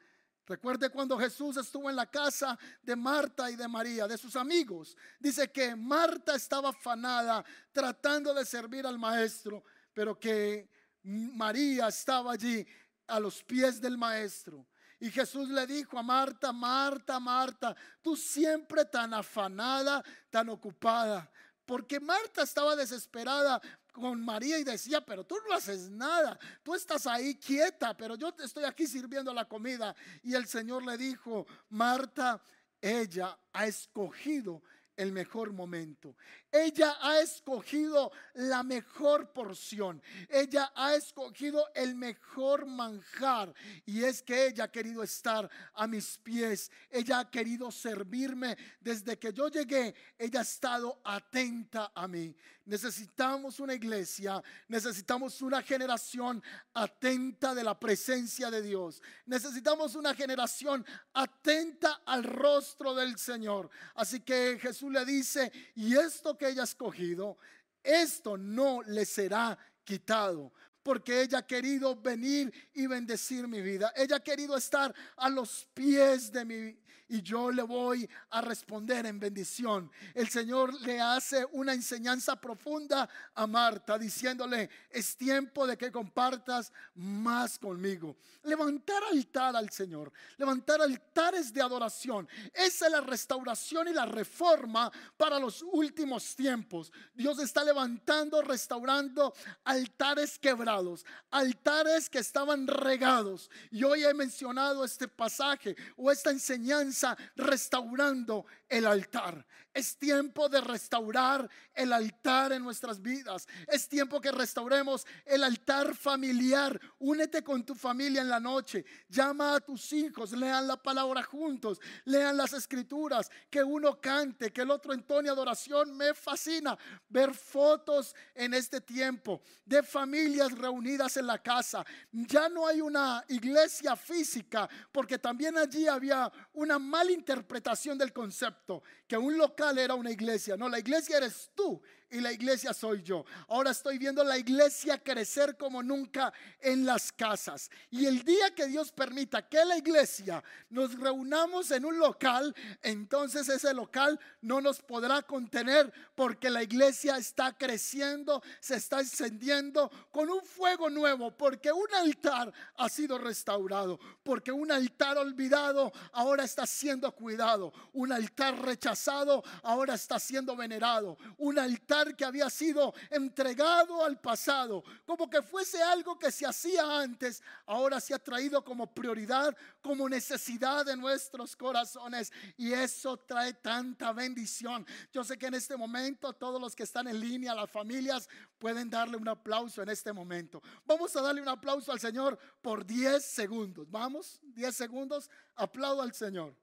[0.49, 4.97] Recuerde cuando Jesús estuvo en la casa de Marta y de María, de sus amigos.
[5.19, 10.67] Dice que Marta estaba afanada tratando de servir al maestro, pero que
[11.03, 12.65] María estaba allí
[13.05, 14.65] a los pies del maestro.
[14.99, 21.31] Y Jesús le dijo a Marta, Marta, Marta, tú siempre tan afanada, tan ocupada.
[21.63, 27.07] Porque Marta estaba desesperada con María y decía, pero tú no haces nada, tú estás
[27.07, 29.95] ahí quieta, pero yo te estoy aquí sirviendo la comida.
[30.23, 32.41] Y el Señor le dijo, Marta,
[32.81, 34.61] ella ha escogido
[34.99, 36.17] el mejor momento.
[36.51, 40.01] Ella ha escogido la mejor porción.
[40.27, 43.53] Ella ha escogido el mejor manjar.
[43.85, 46.69] Y es que ella ha querido estar a mis pies.
[46.89, 48.57] Ella ha querido servirme.
[48.81, 52.35] Desde que yo llegué, ella ha estado atenta a mí.
[52.65, 56.43] Necesitamos una iglesia, necesitamos una generación
[56.75, 59.01] atenta de la presencia de Dios.
[59.25, 63.71] Necesitamos una generación atenta al rostro del Señor.
[63.95, 67.37] Así que Jesús le dice, y esto que ella ha escogido,
[67.83, 70.53] esto no le será quitado.
[70.83, 73.91] Porque ella ha querido venir y bendecir mi vida.
[73.95, 79.05] Ella ha querido estar a los pies de mi, y yo le voy a responder
[79.07, 79.91] en bendición.
[80.13, 86.71] El Señor le hace una enseñanza profunda a Marta diciéndole, es tiempo de que compartas
[86.95, 88.15] más conmigo.
[88.43, 92.29] Levantar altar al Señor, levantar altares de adoración.
[92.53, 96.91] Esa es la restauración y la reforma para los últimos tiempos.
[97.13, 103.49] Dios está levantando, restaurando altares quebrados, altares que estaban regados.
[103.71, 106.98] Y hoy he mencionado este pasaje o esta enseñanza
[107.35, 109.45] restaurando el altar.
[109.73, 113.47] Es tiempo de restaurar el altar en nuestras vidas.
[113.67, 116.79] Es tiempo que restauremos el altar familiar.
[116.99, 118.83] Únete con tu familia en la noche.
[119.07, 120.31] Llama a tus hijos.
[120.31, 121.79] Lean la palabra juntos.
[122.05, 123.31] Lean las escrituras.
[123.49, 125.95] Que uno cante, que el otro entone adoración.
[125.95, 126.77] Me fascina
[127.07, 131.85] ver fotos en este tiempo de familias reunidas en la casa.
[132.11, 138.58] Ya no hay una iglesia física porque también allí había una mala interpretación del concepto,
[139.07, 140.55] que un local era una iglesia.
[140.57, 143.25] No, la iglesia eres tú y la iglesia soy yo.
[143.47, 147.69] Ahora estoy viendo la iglesia crecer como nunca en las casas.
[147.91, 153.47] Y el día que Dios permita que la iglesia nos reunamos en un local, entonces
[153.49, 160.29] ese local no nos podrá contener porque la iglesia está creciendo, se está encendiendo con
[160.29, 166.65] un fuego nuevo, porque un altar ha sido restaurado, porque un altar olvidado ahora está
[166.65, 174.03] siendo cuidado, un altar rechazado ahora está siendo venerado, un altar que había sido entregado
[174.03, 178.93] al pasado, como que fuese algo que se hacía antes, ahora se ha traído como
[178.93, 182.31] prioridad, como necesidad de nuestros corazones.
[182.57, 184.85] Y eso trae tanta bendición.
[185.11, 188.89] Yo sé que en este momento todos los que están en línea, las familias, pueden
[188.89, 190.61] darle un aplauso en este momento.
[190.85, 193.89] Vamos a darle un aplauso al Señor por 10 segundos.
[193.89, 195.29] Vamos, 10 segundos.
[195.55, 196.55] Aplaudo al Señor.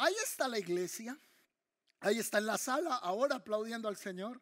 [0.00, 1.14] Ahí está la iglesia.
[2.00, 4.40] Ahí está en la sala ahora aplaudiendo al Señor,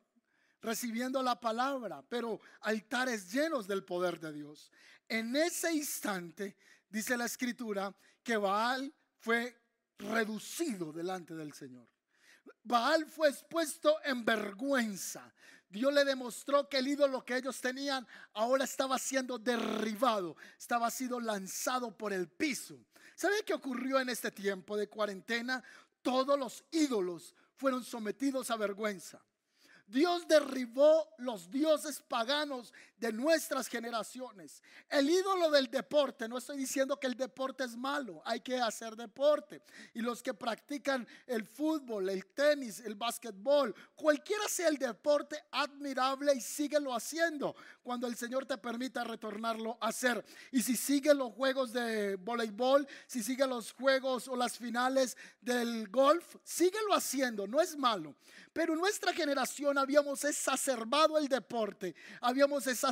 [0.62, 4.71] recibiendo la palabra, pero altares llenos del poder de Dios.
[5.09, 6.57] En ese instante,
[6.88, 7.92] dice la escritura,
[8.23, 9.61] que Baal fue
[9.99, 11.88] reducido delante del Señor.
[12.62, 15.35] Baal fue expuesto en vergüenza.
[15.71, 21.21] Dios le demostró que el ídolo que ellos tenían ahora estaba siendo derribado, estaba siendo
[21.21, 22.79] lanzado por el piso.
[23.15, 25.63] ¿Sabe qué ocurrió en este tiempo de cuarentena?
[26.03, 29.23] Todos los ídolos fueron sometidos a vergüenza.
[29.87, 34.63] Dios derribó los dioses paganos de nuestras generaciones.
[34.89, 38.97] El ídolo del deporte, no estoy diciendo que el deporte es malo, hay que hacer
[38.97, 39.63] deporte.
[39.95, 46.35] Y los que practican el fútbol, el tenis, el básquetbol, cualquiera sea el deporte, admirable
[46.35, 50.25] y síguelo haciendo cuando el Señor te permita retornarlo a hacer.
[50.51, 55.89] Y si sigue los juegos de voleibol, si sigue los juegos o las finales del
[55.89, 58.17] golf, síguelo haciendo, no es malo.
[58.53, 62.88] Pero nuestra generación habíamos exacerbado el deporte, habíamos exacerbado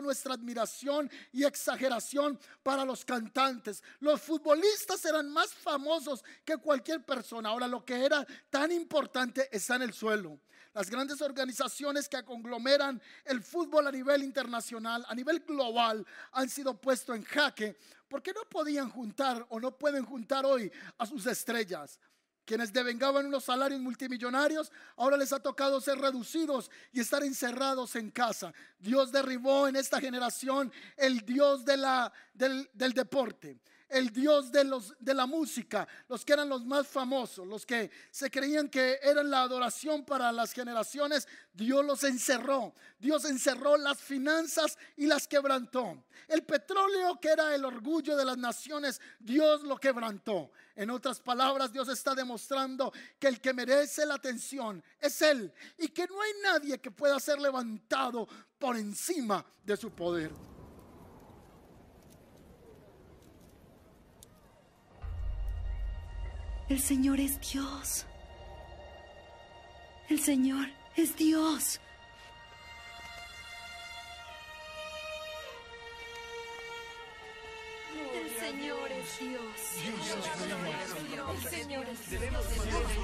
[0.00, 3.82] nuestra admiración y exageración para los cantantes.
[4.00, 7.48] Los futbolistas eran más famosos que cualquier persona.
[7.48, 10.40] Ahora lo que era tan importante está en el suelo.
[10.72, 16.80] Las grandes organizaciones que conglomeran el fútbol a nivel internacional, a nivel global, han sido
[16.80, 17.76] puestos en jaque
[18.08, 21.98] porque no podían juntar o no pueden juntar hoy a sus estrellas.
[22.44, 28.10] Quienes devengaban unos salarios multimillonarios, ahora les ha tocado ser reducidos y estar encerrados en
[28.10, 28.52] casa.
[28.78, 33.58] Dios derribó en esta generación el Dios de la, del, del deporte
[33.90, 37.90] el Dios de, los, de la música, los que eran los más famosos, los que
[38.10, 42.72] se creían que eran la adoración para las generaciones, Dios los encerró.
[42.98, 46.04] Dios encerró las finanzas y las quebrantó.
[46.28, 50.52] El petróleo que era el orgullo de las naciones, Dios lo quebrantó.
[50.76, 55.88] En otras palabras, Dios está demostrando que el que merece la atención es Él y
[55.88, 60.30] que no hay nadie que pueda ser levantado por encima de su poder.
[66.70, 68.06] El Señor es Dios.
[70.08, 71.80] El Señor es Dios.
[78.14, 79.42] El Señor es Dios.
[79.82, 83.00] El es Dios.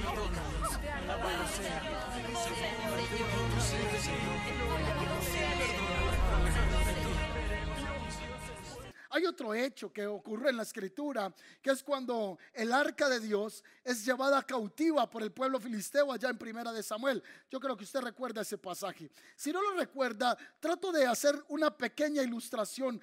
[9.11, 13.63] Hay otro hecho que ocurre en la escritura, que es cuando el arca de Dios
[13.85, 17.23] es llevada cautiva por el pueblo filisteo allá en Primera de Samuel.
[17.51, 19.11] Yo creo que usted recuerda ese pasaje.
[19.37, 23.01] Si no lo recuerda, trato de hacer una pequeña ilustración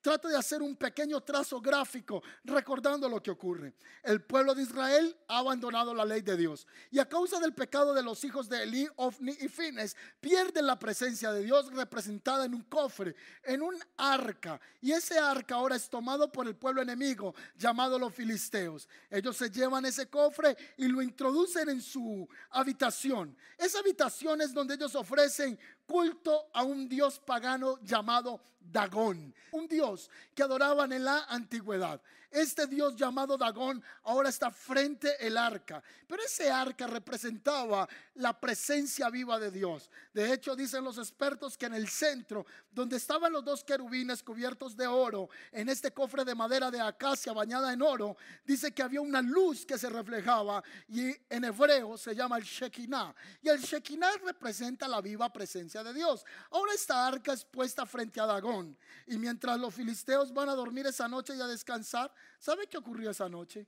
[0.00, 3.74] Trato de hacer un pequeño trazo gráfico recordando lo que ocurre.
[4.02, 7.92] El pueblo de Israel ha abandonado la ley de Dios y a causa del pecado
[7.92, 12.54] de los hijos de Eli, Ofni y Fines pierden la presencia de Dios representada en
[12.54, 14.60] un cofre, en un arca.
[14.80, 18.88] Y ese arca ahora es tomado por el pueblo enemigo llamado los filisteos.
[19.10, 23.36] Ellos se llevan ese cofre y lo introducen en su habitación.
[23.58, 29.89] Esa habitación es donde ellos ofrecen culto a un dios pagano llamado Dagón, un dios
[30.34, 32.00] que adoraban en la antigüedad.
[32.30, 35.82] Este Dios llamado Dagón ahora está frente el arca.
[36.06, 39.90] Pero ese arca representaba la presencia viva de Dios.
[40.14, 44.76] De hecho, dicen los expertos que en el centro, donde estaban los dos querubines cubiertos
[44.76, 49.00] de oro, en este cofre de madera de acacia bañada en oro, dice que había
[49.00, 53.12] una luz que se reflejaba y en hebreo se llama el Shekinah.
[53.42, 56.24] Y el Shekinah representa la viva presencia de Dios.
[56.50, 58.76] Ahora esta arca es puesta frente a Dagón.
[59.08, 63.10] Y mientras los filisteos van a dormir esa noche y a descansar, ¿Sabe qué ocurrió
[63.10, 63.66] esa noche?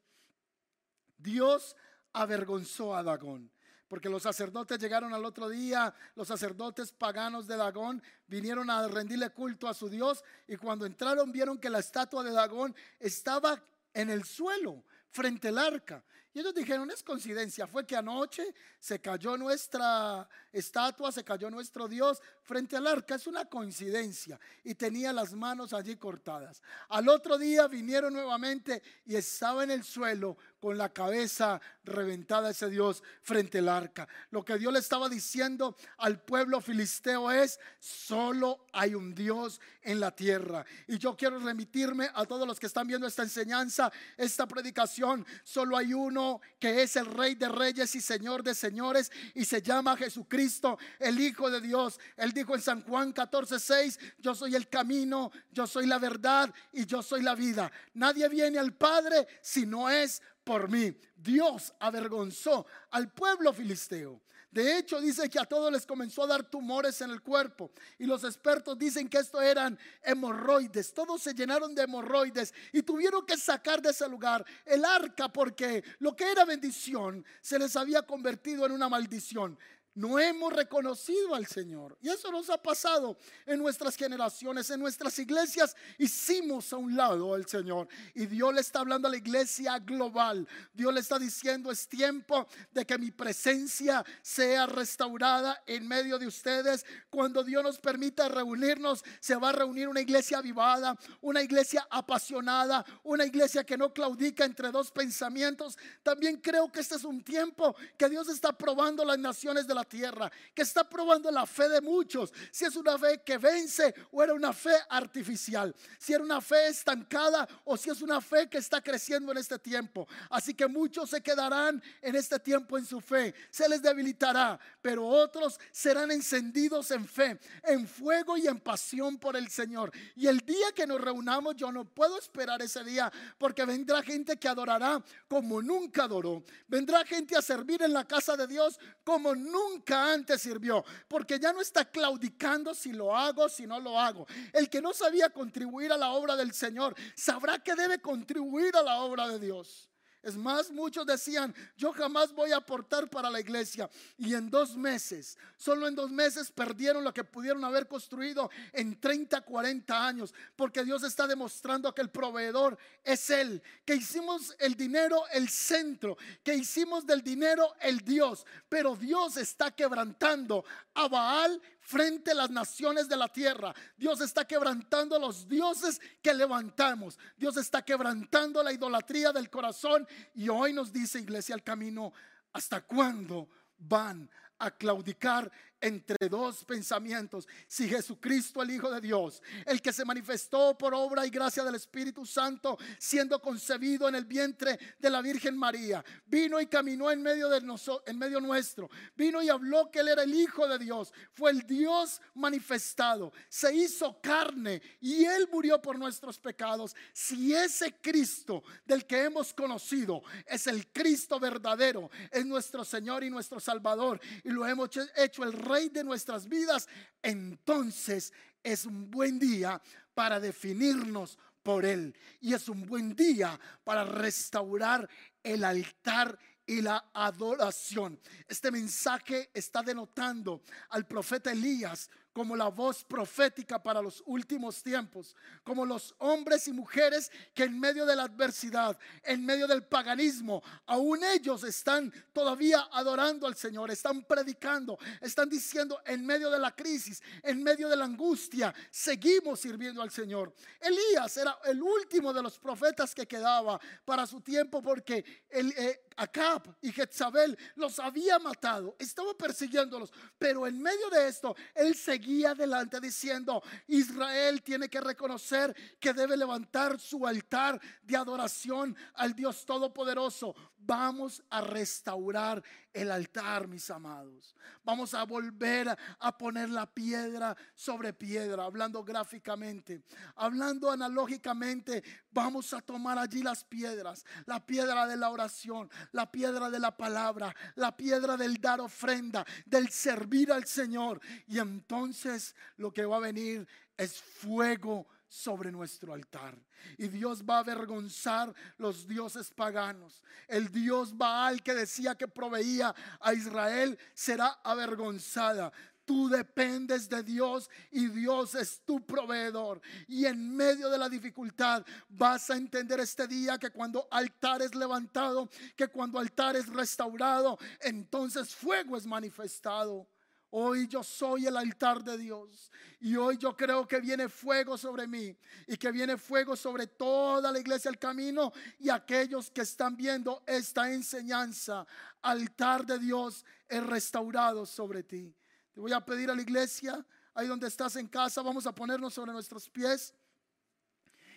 [1.16, 1.74] Dios
[2.12, 3.50] avergonzó a Dagón.
[3.88, 9.30] Porque los sacerdotes llegaron al otro día, los sacerdotes paganos de Dagón vinieron a rendirle
[9.30, 14.08] culto a su Dios y cuando entraron vieron que la estatua de Dagón estaba en
[14.08, 16.02] el suelo frente al arca.
[16.34, 21.88] Y ellos dijeron, es coincidencia, fue que anoche se cayó nuestra estatua, se cayó nuestro
[21.88, 24.40] Dios frente al arca, es una coincidencia.
[24.64, 26.62] Y tenía las manos allí cortadas.
[26.88, 32.70] Al otro día vinieron nuevamente y estaba en el suelo con la cabeza reventada ese
[32.70, 34.08] Dios frente al arca.
[34.30, 40.00] Lo que Dios le estaba diciendo al pueblo filisteo es, solo hay un Dios en
[40.00, 40.64] la tierra.
[40.86, 45.26] Y yo quiero remitirme a todos los que están viendo esta enseñanza, esta predicación.
[45.42, 46.21] Solo hay uno
[46.58, 51.20] que es el Rey de Reyes y Señor de Señores y se llama Jesucristo, el
[51.20, 51.98] Hijo de Dios.
[52.16, 56.52] Él dijo en San Juan 14, 6, yo soy el camino, yo soy la verdad
[56.72, 57.70] y yo soy la vida.
[57.94, 60.96] Nadie viene al Padre si no es por mí.
[61.16, 64.20] Dios avergonzó al pueblo filisteo.
[64.52, 67.70] De hecho, dice que a todos les comenzó a dar tumores en el cuerpo.
[67.98, 70.92] Y los expertos dicen que esto eran hemorroides.
[70.92, 75.82] Todos se llenaron de hemorroides y tuvieron que sacar de ese lugar el arca porque
[76.00, 79.58] lo que era bendición se les había convertido en una maldición
[79.94, 81.96] no hemos reconocido al Señor.
[82.00, 83.16] Y eso nos ha pasado
[83.46, 85.76] en nuestras generaciones, en nuestras iglesias.
[85.98, 87.88] Hicimos a un lado al Señor.
[88.14, 90.48] Y Dios le está hablando a la iglesia global.
[90.72, 96.26] Dios le está diciendo, es tiempo de que mi presencia sea restaurada en medio de
[96.26, 96.86] ustedes.
[97.10, 102.84] Cuando Dios nos permita reunirnos, se va a reunir una iglesia avivada, una iglesia apasionada,
[103.02, 105.76] una iglesia que no claudica entre dos pensamientos.
[106.02, 109.81] También creo que este es un tiempo que Dios está probando las naciones de la
[109.84, 114.22] tierra, que está probando la fe de muchos, si es una fe que vence o
[114.22, 118.58] era una fe artificial, si era una fe estancada o si es una fe que
[118.58, 120.06] está creciendo en este tiempo.
[120.30, 125.06] Así que muchos se quedarán en este tiempo en su fe, se les debilitará, pero
[125.06, 129.92] otros serán encendidos en fe, en fuego y en pasión por el Señor.
[130.16, 134.36] Y el día que nos reunamos, yo no puedo esperar ese día, porque vendrá gente
[134.36, 139.34] que adorará como nunca adoró, vendrá gente a servir en la casa de Dios como
[139.34, 143.98] nunca nunca antes sirvió, porque ya no está claudicando si lo hago, si no lo
[143.98, 144.26] hago.
[144.52, 148.82] El que no sabía contribuir a la obra del Señor, sabrá que debe contribuir a
[148.82, 149.91] la obra de Dios.
[150.22, 153.90] Es más, muchos decían, yo jamás voy a aportar para la iglesia.
[154.16, 159.00] Y en dos meses, solo en dos meses perdieron lo que pudieron haber construido en
[159.00, 160.32] 30, 40 años.
[160.54, 163.60] Porque Dios está demostrando que el proveedor es Él.
[163.84, 166.16] Que hicimos el dinero el centro.
[166.44, 168.46] Que hicimos del dinero el Dios.
[168.68, 170.64] Pero Dios está quebrantando
[170.94, 173.74] a Baal frente a las naciones de la tierra.
[173.96, 177.18] Dios está quebrantando los dioses que levantamos.
[177.36, 180.06] Dios está quebrantando la idolatría del corazón.
[180.34, 182.12] Y hoy nos dice Iglesia al Camino,
[182.52, 185.50] ¿hasta cuándo van a claudicar
[185.82, 187.46] entre dos pensamientos.
[187.66, 191.74] Si Jesucristo, el Hijo de Dios, el que se manifestó por obra y gracia del
[191.74, 197.20] Espíritu Santo, siendo concebido en el vientre de la Virgen María, vino y caminó en
[197.20, 200.78] medio, de nosotros, en medio nuestro, vino y habló que Él era el Hijo de
[200.78, 206.94] Dios, fue el Dios manifestado, se hizo carne y Él murió por nuestros pecados.
[207.12, 213.30] Si ese Cristo del que hemos conocido es el Cristo verdadero, es nuestro Señor y
[213.30, 215.52] nuestro Salvador, y lo hemos hecho el
[215.88, 216.88] de nuestras vidas,
[217.22, 219.80] entonces es un buen día
[220.14, 222.14] para definirnos por Él.
[222.40, 225.08] Y es un buen día para restaurar
[225.42, 228.20] el altar y la adoración.
[228.46, 235.36] Este mensaje está denotando al profeta Elías como la voz profética para los últimos tiempos,
[235.62, 240.62] como los hombres y mujeres que en medio de la adversidad, en medio del paganismo,
[240.86, 246.74] aún ellos están todavía adorando al Señor, están predicando, están diciendo en medio de la
[246.74, 250.52] crisis, en medio de la angustia, seguimos sirviendo al Señor.
[250.80, 256.76] Elías era el último de los profetas que quedaba para su tiempo porque eh, Acab
[256.80, 263.00] y Jezabel los había matado, estaba persiguiéndolos, pero en medio de esto él seguía adelante
[263.00, 270.54] diciendo, Israel tiene que reconocer que debe levantar su altar de adoración al Dios Todopoderoso.
[270.78, 272.62] Vamos a restaurar
[272.92, 274.54] el altar, mis amados.
[274.84, 280.02] Vamos a volver a poner la piedra sobre piedra, hablando gráficamente,
[280.36, 282.02] hablando analógicamente.
[282.30, 286.96] Vamos a tomar allí las piedras, la piedra de la oración, la piedra de la
[286.96, 291.20] palabra, la piedra del dar ofrenda, del servir al Señor.
[291.46, 293.66] Y entonces lo que va a venir
[293.96, 296.58] es fuego sobre nuestro altar.
[296.98, 300.22] Y Dios va a avergonzar los dioses paganos.
[300.46, 305.72] El Dios Baal que decía que proveía a Israel será avergonzada.
[306.04, 309.80] Tú dependes de Dios y Dios es tu proveedor.
[310.06, 314.74] Y en medio de la dificultad vas a entender este día que cuando altar es
[314.74, 320.06] levantado, que cuando altar es restaurado, entonces fuego es manifestado.
[320.54, 325.06] Hoy yo soy el altar de Dios y hoy yo creo que viene fuego sobre
[325.06, 325.34] mí
[325.66, 330.42] y que viene fuego sobre toda la iglesia del camino y aquellos que están viendo
[330.46, 331.86] esta enseñanza.
[332.20, 335.34] Altar de Dios es restaurado sobre ti.
[335.72, 339.14] Te voy a pedir a la iglesia, ahí donde estás en casa, vamos a ponernos
[339.14, 340.12] sobre nuestros pies.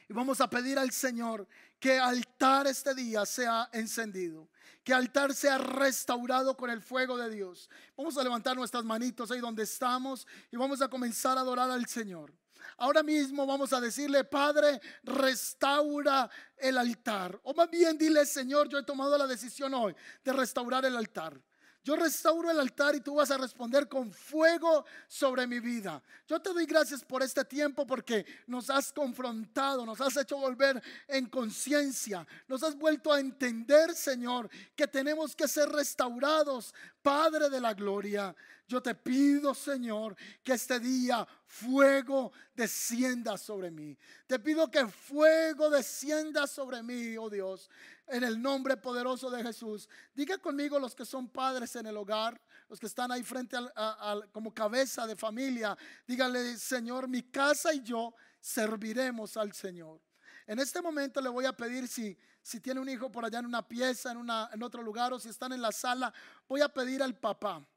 [0.09, 1.47] Y vamos a pedir al Señor
[1.79, 4.49] que altar este día sea encendido,
[4.83, 7.69] que altar sea restaurado con el fuego de Dios.
[7.97, 11.85] Vamos a levantar nuestras manitos ahí donde estamos y vamos a comenzar a adorar al
[11.87, 12.33] Señor.
[12.77, 17.39] Ahora mismo vamos a decirle, Padre, restaura el altar.
[17.43, 21.39] O más bien dile, Señor, yo he tomado la decisión hoy de restaurar el altar.
[21.85, 26.01] Yo restauro el altar y tú vas a responder con fuego sobre mi vida.
[26.27, 30.81] Yo te doy gracias por este tiempo porque nos has confrontado, nos has hecho volver
[31.07, 36.73] en conciencia, nos has vuelto a entender, Señor, que tenemos que ser restaurados,
[37.03, 38.35] Padre de la gloria.
[38.67, 43.95] Yo te pido, Señor, que este día fuego descienda sobre mí.
[44.25, 47.69] Te pido que fuego descienda sobre mí, oh Dios
[48.07, 49.89] en el nombre poderoso de Jesús.
[50.13, 52.39] Diga conmigo los que son padres en el hogar,
[52.69, 55.77] los que están ahí frente al, como cabeza de familia.
[56.07, 60.01] Dígale, Señor, mi casa y yo serviremos al Señor.
[60.47, 63.47] En este momento le voy a pedir si, si tiene un hijo por allá en
[63.47, 66.13] una pieza, en, una, en otro lugar o si están en la sala,
[66.47, 67.67] voy a pedir al papá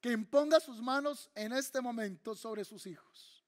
[0.00, 3.44] que imponga sus manos en este momento sobre sus hijos.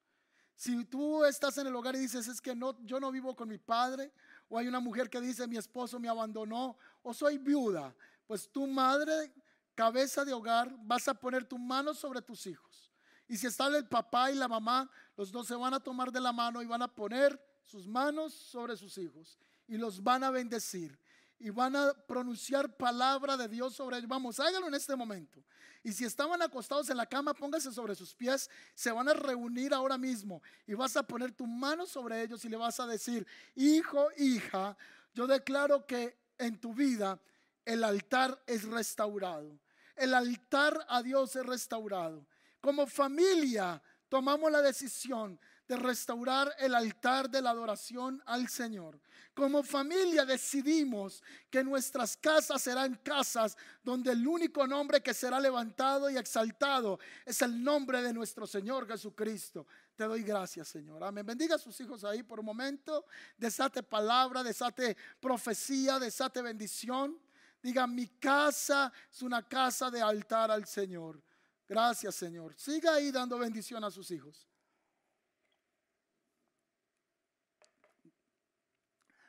[0.56, 3.48] Si tú estás en el hogar y dices, es que no, yo no vivo con
[3.48, 4.12] mi padre,
[4.48, 7.94] o hay una mujer que dice, mi esposo me abandonó, o soy viuda,
[8.26, 9.32] pues tu madre,
[9.74, 12.90] cabeza de hogar, vas a poner tu mano sobre tus hijos.
[13.26, 16.20] Y si está el papá y la mamá, los dos se van a tomar de
[16.20, 20.30] la mano y van a poner sus manos sobre sus hijos y los van a
[20.30, 20.98] bendecir
[21.38, 24.08] y van a pronunciar palabra de Dios sobre ellos.
[24.08, 25.42] Vamos, hágalo en este momento.
[25.82, 28.48] Y si estaban acostados en la cama, póngase sobre sus pies.
[28.74, 32.48] Se van a reunir ahora mismo y vas a poner tu mano sobre ellos y
[32.48, 34.76] le vas a decir, hijo, hija,
[35.12, 37.20] yo declaro que en tu vida
[37.64, 39.58] el altar es restaurado.
[39.96, 42.26] El altar a Dios es restaurado.
[42.60, 49.00] Como familia tomamos la decisión de restaurar el altar de la adoración al Señor.
[49.34, 56.08] Como familia decidimos que nuestras casas serán casas donde el único nombre que será levantado
[56.08, 59.66] y exaltado es el nombre de nuestro Señor Jesucristo.
[59.96, 61.02] Te doy gracias, Señor.
[61.02, 61.26] Amén.
[61.26, 63.06] Bendiga a sus hijos ahí por un momento.
[63.36, 67.18] Desate palabra, desate profecía, desate bendición.
[67.60, 71.20] Diga, mi casa es una casa de altar al Señor.
[71.66, 72.54] Gracias, Señor.
[72.54, 74.46] Siga ahí dando bendición a sus hijos.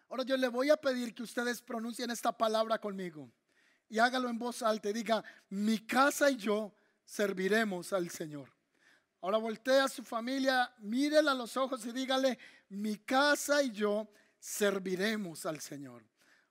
[0.10, 3.32] Ahora yo le voy a pedir que ustedes pronuncien esta palabra conmigo
[3.90, 8.50] y hágalo en voz alta y diga, mi casa y yo serviremos al Señor.
[9.22, 12.38] Ahora voltea a su familia, mírela a los ojos y dígale,
[12.70, 14.08] mi casa y yo
[14.40, 16.04] serviremos al Señor.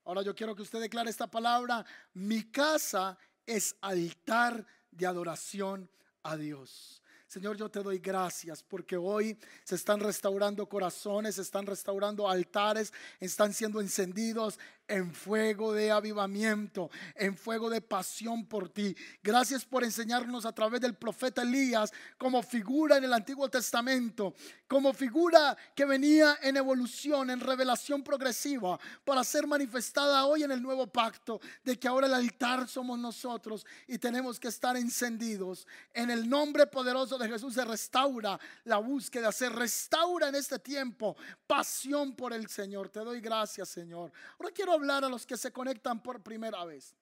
[0.05, 5.89] Ahora yo quiero que usted declare esta palabra, mi casa es altar de adoración
[6.23, 7.03] a Dios.
[7.35, 12.93] Señor, yo te doy gracias porque hoy se están restaurando corazones, se están restaurando altares,
[13.18, 14.57] están siendo encendidos
[14.89, 18.95] en fuego de avivamiento, en fuego de pasión por ti.
[19.22, 24.35] Gracias por enseñarnos a través del profeta Elías como figura en el Antiguo Testamento,
[24.66, 30.62] como figura que venía en evolución, en revelación progresiva, para ser manifestada hoy en el
[30.62, 35.66] nuevo pacto, de que ahora el altar somos nosotros y tenemos que estar encendidos.
[35.93, 41.16] En el nombre poderoso de Jesús se restaura la búsqueda, se restaura en este tiempo
[41.47, 42.89] pasión por el Señor.
[42.89, 44.12] Te doy gracias, Señor.
[44.39, 46.95] Ahora quiero hablar a los que se conectan por primera vez.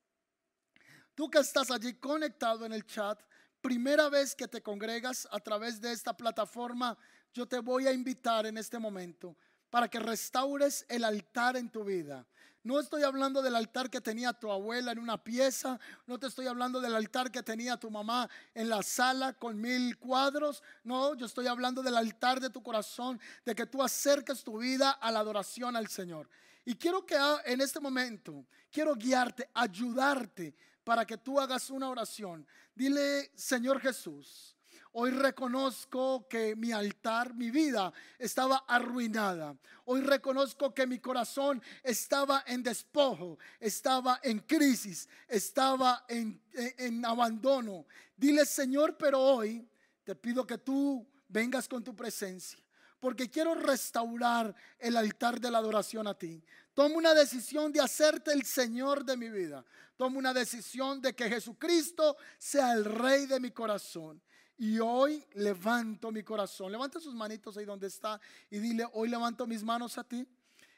[1.14, 3.20] Tú que estás allí conectado en el chat,
[3.60, 6.96] primera vez que te congregas a través de esta plataforma,
[7.32, 9.36] yo te voy a invitar en este momento
[9.70, 12.26] para que restaures el altar en tu vida.
[12.64, 16.46] No estoy hablando del altar que tenía tu abuela en una pieza, no te estoy
[16.46, 21.26] hablando del altar que tenía tu mamá en la sala con mil cuadros, no, yo
[21.26, 25.20] estoy hablando del altar de tu corazón, de que tú acerques tu vida a la
[25.20, 26.28] adoración al Señor.
[26.64, 30.54] Y quiero que en este momento, quiero guiarte, ayudarte
[30.84, 32.46] para que tú hagas una oración.
[32.74, 34.52] Dile, Señor Jesús,
[34.94, 39.56] Hoy reconozco que mi altar, mi vida estaba arruinada.
[39.86, 47.86] Hoy reconozco que mi corazón estaba en despojo, estaba en crisis, estaba en, en, abandono.
[48.14, 49.66] Dile, Señor, pero hoy
[50.04, 52.61] te pido que tú vengas con tu presencia
[53.02, 56.40] porque quiero restaurar el altar de la adoración a ti.
[56.72, 59.64] Tomo una decisión de hacerte el Señor de mi vida.
[59.96, 64.22] Tomo una decisión de que Jesucristo sea el Rey de mi corazón.
[64.56, 66.70] Y hoy levanto mi corazón.
[66.70, 70.24] Levanta sus manitos ahí donde está y dile, hoy levanto mis manos a ti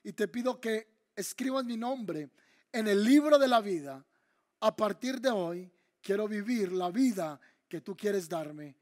[0.03, 2.31] y te pido que escribas mi nombre
[2.73, 4.03] en el libro de la vida.
[4.61, 5.71] A partir de hoy
[6.01, 8.79] quiero vivir la vida que tú quieres darme.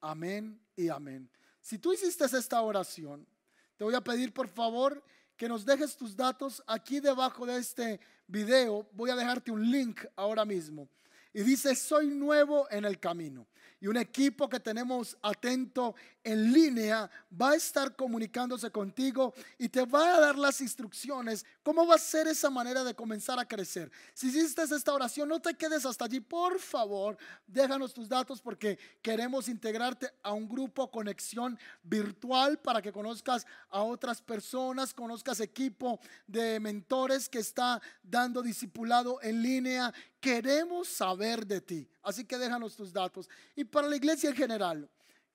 [0.00, 1.28] Amén y amén.
[1.68, 3.28] Si tú hiciste esta oración,
[3.76, 5.04] te voy a pedir por favor
[5.36, 8.88] que nos dejes tus datos aquí debajo de este video.
[8.92, 10.88] Voy a dejarte un link ahora mismo.
[11.34, 13.46] Y dice, soy nuevo en el camino
[13.80, 17.10] y un equipo que tenemos atento en línea
[17.40, 21.46] va a estar comunicándose contigo y te va a dar las instrucciones.
[21.62, 23.90] ¿Cómo va a ser esa manera de comenzar a crecer?
[24.12, 26.20] Si hiciste esta oración, no te quedes hasta allí.
[26.20, 27.16] Por favor,
[27.46, 33.82] déjanos tus datos porque queremos integrarte a un grupo conexión virtual para que conozcas a
[33.82, 39.94] otras personas, conozcas equipo de mentores que está dando discipulado en línea.
[40.20, 41.88] Queremos saber de ti.
[42.02, 43.28] Así que déjanos tus datos.
[43.54, 44.88] Y para la iglesia en general,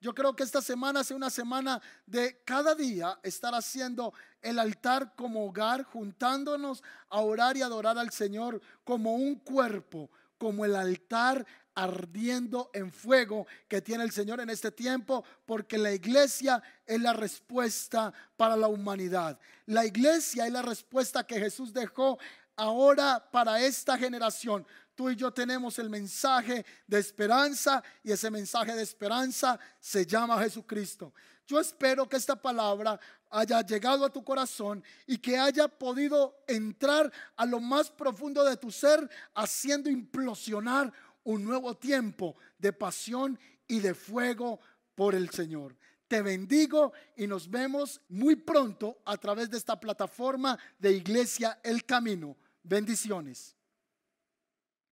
[0.04, 5.14] yo creo que esta semana sea una semana de cada día estar haciendo el altar
[5.16, 11.46] como hogar, juntándonos a orar y adorar al Señor como un cuerpo, como el altar
[11.76, 17.14] ardiendo en fuego que tiene el Señor en este tiempo, porque la iglesia es la
[17.14, 19.40] respuesta para la humanidad.
[19.66, 22.20] La iglesia es la respuesta que Jesús dejó
[22.56, 28.76] ahora para esta generación tú y yo tenemos el mensaje de esperanza y ese mensaje
[28.76, 31.14] de esperanza se llama Jesucristo.
[31.46, 33.00] Yo espero que esta palabra
[33.30, 38.56] haya llegado a tu corazón y que haya podido entrar a lo más profundo de
[38.56, 40.92] tu ser, haciendo implosionar
[41.24, 43.38] un nuevo tiempo de pasión
[43.68, 44.60] y de fuego
[44.96, 45.76] por el Señor.
[46.08, 51.86] Te bendigo y nos vemos muy pronto a través de esta plataforma de Iglesia El
[51.86, 52.38] Camino.
[52.64, 53.56] Bendiciones.